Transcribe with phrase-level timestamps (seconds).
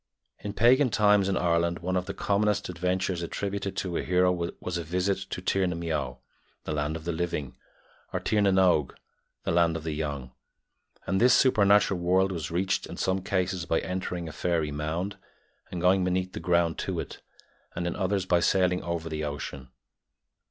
[0.39, 4.75] In pagan times in Ireland one of the commonest adventures attributed to a hero was
[4.79, 6.17] a visit to "tír na m beó,"
[6.63, 7.55] the land of the living,
[8.11, 8.95] or to "tír na n óg,"
[9.43, 10.31] the land of the young;
[11.05, 15.17] and this supernatural world was reached in some cases by entering a fairy mound
[15.69, 17.21] and going beneath the ground to it,
[17.75, 19.69] and in others by sailing over the ocean.